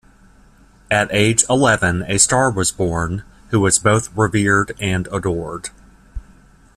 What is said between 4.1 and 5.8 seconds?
revered and adored.